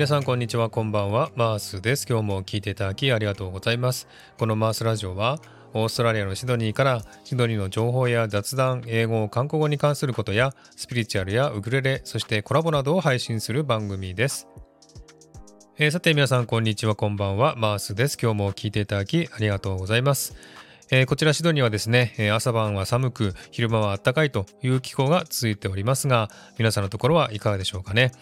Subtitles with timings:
[0.00, 5.38] 皆さんこんにちはこんばんはマースです今日も聞いていただきありがとうございますこのマースラジオは
[5.74, 14.48] オーストラリアのシドニーからシドニーの情報や雑談、英語、韓国語に関することやスピリチュアルやウクレレ、そしてコラボなどを配信する番組です。
[15.76, 18.16] えー、さて皆さんこんにちはこんばんはマースです。
[18.18, 20.34] 今日も聞いていただきありがとうございます。
[20.90, 28.12] えー、こちらシドニーはですねえ、朝晩は寒く昼間は暖かいという気候が続いておりますが皆さんのところはいかがでしょうかね。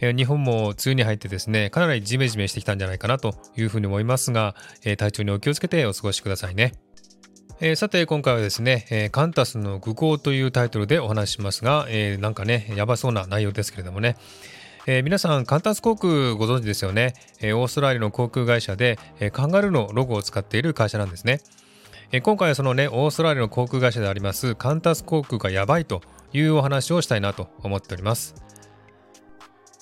[0.00, 4.54] 日本も梅雨に入ってですねかなりジメジメしてきたんじゃないかなというふうに思いますが、
[4.98, 6.74] 体調にお気をつけてお過ごしくださいね。
[7.60, 14.16] えー、さて今回はですね、えー、カンタスの愚行というタイトルでお話ししますが、えー、なんかねやばそうな内容ですけれどもね、
[14.86, 21.40] え、皆さんカンタス航空ご存知ですよね、え、オーストラリアの航空会社で、え、カンガルーのロゴを使っている会社なんですね、
[22.12, 26.00] え、今回はそのねオーストラリアの航空会社でありますカンタス航空がやばいと
[26.32, 28.47] いうお話をしたいなと思っております。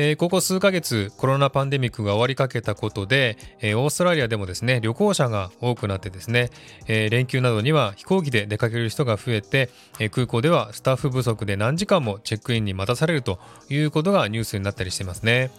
[0.00, 6.50] えー、ここ数ヶ月コロナパンデミックが終わりかけたことで、えー、オーストラリアでもですね旅行者が多くなってですね、
[6.86, 15.50] えー、連休などには飛行機で出かける人が増えて、え空港ではスタッフ不足で何時間もチェックインに待たされるということがニュースになったりしてますね。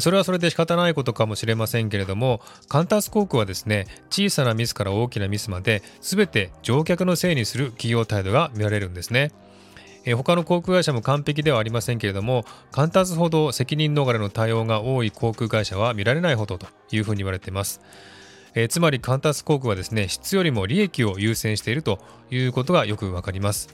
[0.00, 9.32] それはそれで仕方ないことかもしれませんけれどもカンタス航空はですね小さなミスから大きなミスまで全て乗客のせいにする企業態度が見られるんですね。
[10.04, 17.80] え他の航空会社も完璧ではありませんけれどもカンタスほど責任逃れの対応が多い航空会社は見られないほどというふうに言われています。
[18.54, 23.68] えー、つまりカンタス航空はですね質よりも利益を優先しているということがよくわかります。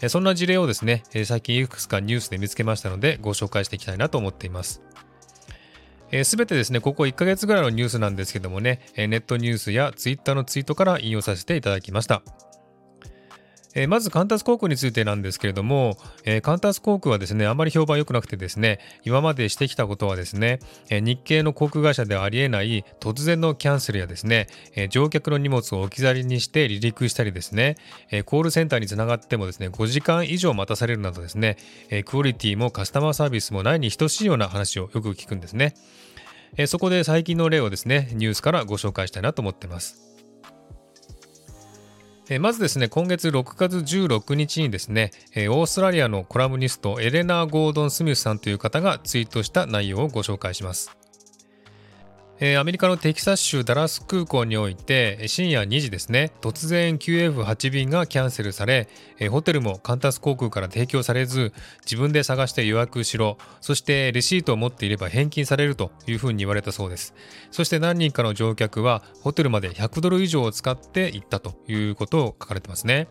[0.00, 4.82] えー、そんな事例をですね、えー、最近いくつかニュースで見つけましたのでご紹介していきたいなと思っています。
[6.24, 12.22] す、べ、てですね、ここ1ヶ月ぐらいのニュースなんですけどもね、ネットニュースやツイッターのツイートから引用させていただきました。
[13.74, 20.60] え、まずカンタス航空についてなんですけれども、え、カンタス航空はですねあまり評判良くなくてですね今までしてきたことはですね、
[20.90, 27.76] え、日系の航空会社ではありえない突然のキャンセルやですね、え乗客の荷物を置き去りにして離陸したりですね、
[28.10, 31.56] えコールセンターにつながってもですね5時間以上待たされるなどですね、
[31.88, 35.74] えクオリティもカスタマーサービスもないに等しいような話をよく聞くんですね、
[36.56, 40.11] えそこで最近の例をですねニュースからご紹介したいなと思ってます。
[42.32, 51.01] えまずですね、今月6月16日にですね、えオーストラリアのコラムニストエレナー・ゴードン・スミスさんという方がツイートした内容をご紹介します。
[52.44, 56.32] えー、アメリカのテキサス州ダラス空港において深夜2時ですね。
[56.40, 58.88] 突然 QF8 便がキャンセルされ、
[59.20, 61.52] えー、ホテルもカンタス航空から提供されず
[61.84, 63.38] 自分で探して予約しろ。
[63.60, 67.14] そしてレシートを持っていれば返金されるというふうに言われたそうです。
[67.52, 73.06] そして何人かの乗客はホテルまで100ドル以上を使って行ったということを書かれてますね。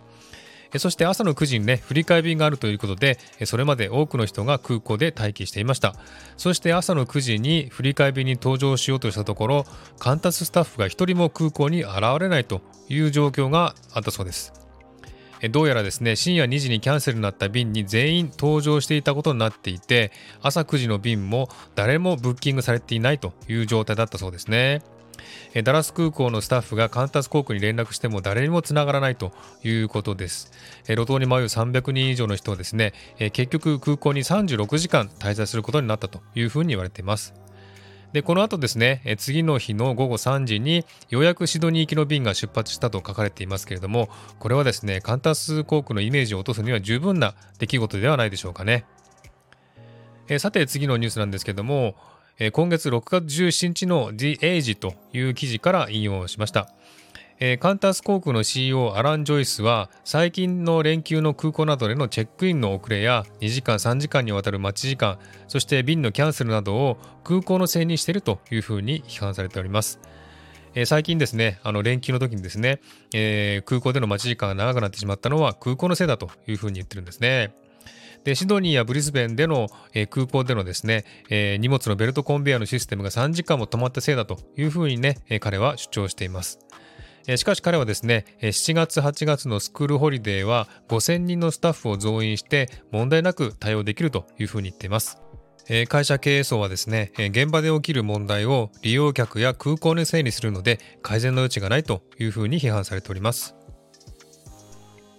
[0.78, 5.96] そして朝の9時にね、振り替え便があるということで、それまで多くの人が空港で待機していました。
[6.38, 9.66] そして朝の9時に振り替え便に搭乗しようとしたところ、
[10.00, 14.54] カンタススタッフが1人も空港に現れないという状況があったそうです。
[15.50, 20.12] どうやらですね、深夜2時にキャンセルになった便に全員搭乗していたことになっていて、
[20.42, 24.84] 朝9時の便も誰もブッキングされていないという状態だったそうですね。
[25.64, 29.32] ダラス空港のスタッフがカンタス航空に連絡しても誰にもつながらないと
[29.64, 30.52] いうことです。
[30.88, 32.94] 路頭に迷う300人以上の人はですね、
[33.34, 37.34] 結局空港に36時間滞在することになったというふうに言われています。
[38.14, 44.10] で、この後ですね、次の日の午後3時にようやくシドニー行きの便が出発したと書かれていますけれども、
[44.40, 48.86] これはですね、カンタス航空のイメージを落とすには十分な出来事ではないでしょうかね。
[50.28, 51.96] えさて次のニュースなんですけども、
[52.54, 56.70] 今月6月17日の The Age という記事から引用しました。
[57.60, 65.18] カンタス航空の CEO アラン・ジョイスは最近の連休の空港などでのチェックインの遅れや2時間3時間にわたる待ち時間
[65.48, 70.00] そして便のキャンセルなどを空港のせいにしているというふうに批判されております。
[70.86, 72.80] 最近ですね、あの連休の時にですね、
[73.14, 77.54] えー、空港での待ち時間が長くなってしまったのは空港のせいだというふうに言ってるんですね。
[78.24, 86.60] でシドニーやブリスベンでの、えー、空港でのですね、えー、荷物のベルトコンベヤーのシステムが3時間も止まったせいだというふうにね、えー、彼は主張しています。
[87.36, 95.20] しかし彼はですね、7月8月のスクールホリデーは5000人のスタッフを増員して問題なく対応できるというふうに言っています。
[95.88, 103.56] 会社経営層はですね、現場で起きる問題を利用客や空港のせいにするので改善の余地がないというふうに批判されております。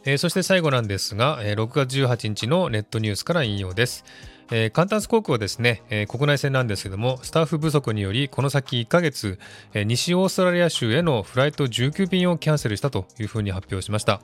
[0.04, 4.04] えー、そして最後なんですが、えー、6月18日のネットニュースから引用です。
[4.50, 9.38] えー、カンタス航空はですね、えー、国内線なんですけども、スタッフ不足により、この先1ヶ月、
[9.74, 14.20] えー、西オーストラリア州へのフライト19便をキャンセルしたというふうに発表しました。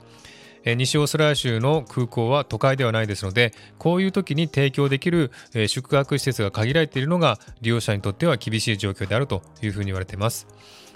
[0.65, 5.31] 西オーストラリア州の空港は都会ではないですのでこういう時に提供できる
[5.67, 10.47] 宿泊施設が限られているのが利用者にとっては厳しい状況であるというふうに言われています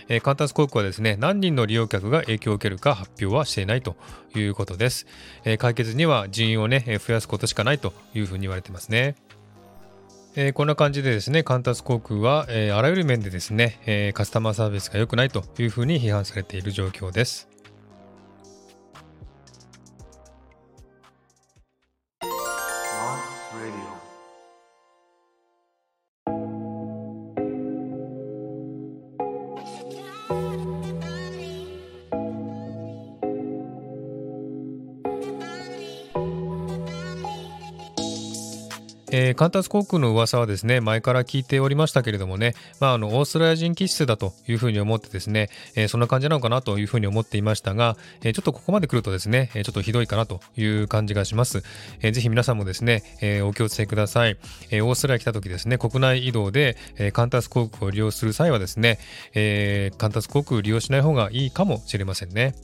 [0.09, 3.95] えカンタス航空はですね何人の利用客が影響を受けるか発表はしていないと
[4.35, 5.05] いうことです
[5.45, 9.15] え解決には人員をね増やすことしかないというふうに言われてますね
[10.35, 17.52] えー、こんな感じでですね、カンタス航空は、えー、あらゆる面でですね、えー、カスタマーサービスが良くないというふうに批判されている状況です。
[39.13, 51.61] えー、カンタス航空の噂はですね、前から聞いておりましたけれどもね、まあ、あの、オーストラリア人気質だというふうに思ってですね、えー、そんな感じなのかなというふうに思っていましたが、えー、ちょっとここまで来るとですね、えちょっとひどいかなという感じがします。
[52.01, 54.37] えー、ぜひ皆さんもですね、えー、お気をつけください。
[54.71, 58.97] えー、オーストラリア来た時ですね、国内移動で、えー、カンタス航空を利用する際はですね、
[59.35, 62.55] えー、カンタス航空を利用しない方がいいかもしれませんね。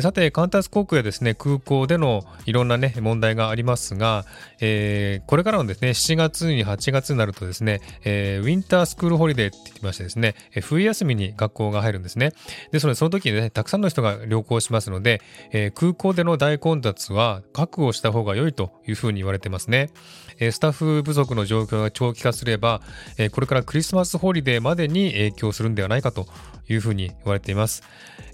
[0.00, 4.24] さて、カンタス航空やですね、空港でのいろんなね、問題がありますが、
[4.60, 12.32] えー、これからのですね、7月に8月になるとですね、えー、 winter school holiday って言ってましてですね、え、冬休みに学校が入るんですね。
[12.72, 15.22] ですので、その時にね、たくさんの人が旅行しますので、
[15.52, 19.90] えー、空港での大混雑は覚悟した方が良いというふうに言われてますね。
[20.38, 22.82] え、スタッフ不足の状況が長期化すれば、
[23.18, 26.26] え、これから Christmas holiday までに影響するんではないかと
[26.68, 27.82] いうふうに言われています。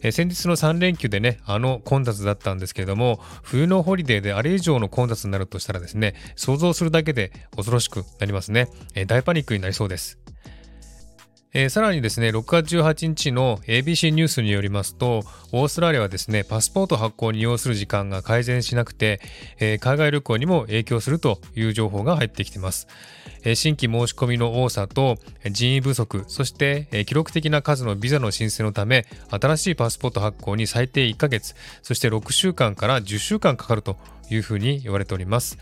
[0.03, 8.69] え、先日の3連休でね、あの混雑だったんですけれども、冬の holiday であれ以上の混雑になるとしたらですね、想像するだけで恐ろしくなりますね。
[8.95, 10.22] え、大パニックになりそうです。
[11.55, 15.23] えー、さらにですね、6月18日の ABC ニュースによりますと、
[15.53, 19.21] オーストラリアはですね、パスポート発行に要する時間が改善しなくて、
[19.61, 22.89] えー、海外旅行にも影響するという情報が入ってきています。
[23.45, 25.19] えー、新規申し込みの多さと
[25.51, 33.99] 人員不足、そして、えー、記録的な数のビザの申請のため、新しいパスポート発行に最低1ヶ月、そして6週間から10週間かかると
[34.31, 35.59] いうふうに言われております。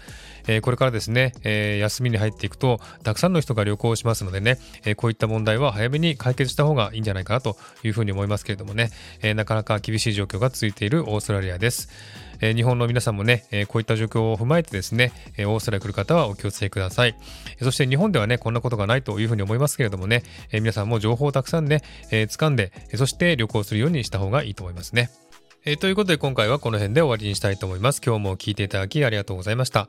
[0.46, 8.90] えー、これからですね、えー、休みに入っていくと、たくさんの人が旅行しますのでね、えー、こういった問題は早めに解決した方がいいんじゃないかなというふうに思いますけれどもね、
[9.22, 11.88] えなかなか厳しい状況が続いているオーストラリアです。
[12.42, 17.14] え日本の皆さんもね、えこういった状況を踏まえてですね、えオーストラリア来る方はお気をつけください。
[17.60, 20.22] そして日本ではね、こんなことがないというふうに思いますけれどもね、
[20.52, 25.10] え皆さんも情報をたくさんね、え掴んで、そして旅行するようにした方がいいと思いますね。
[25.64, 28.00] えー、ということで今回はこの辺で終わりにしたいと思います。
[28.04, 29.88] 今日も聞いていただきありがとうございました。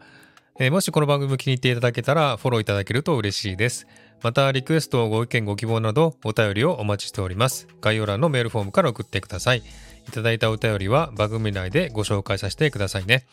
[0.59, 3.88] えー、もしこの番組気に入っていただけたらフォローいただけると嬉しいです。
[4.21, 7.68] またリクエスト、ご意見、ご希望などお便りをお待ちしております。
[7.79, 9.63] 概要欄のメールフォームから送ってください。
[10.07, 13.25] いただいたお便りは番組内でご紹介させてくださいね。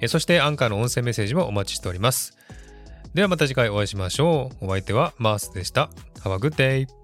[0.00, 2.38] えー、そしてアンカーの音声メッセージもお待ちしております。
[3.12, 4.66] ではまた次回お会いしましょう。
[4.66, 5.90] お相手はマースでした。
[6.24, 7.01] Have a good day!